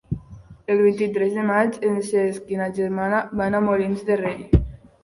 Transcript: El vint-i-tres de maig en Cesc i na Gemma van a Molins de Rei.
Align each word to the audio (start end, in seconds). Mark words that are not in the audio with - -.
El 0.75 0.79
vint-i-tres 0.85 1.35
de 1.35 1.43
maig 1.51 1.77
en 1.91 2.01
Cesc 2.09 2.51
i 2.57 2.61
na 2.63 2.71
Gemma 2.81 3.23
van 3.45 3.61
a 3.61 3.65
Molins 3.71 4.07
de 4.11 4.21
Rei. 4.27 4.43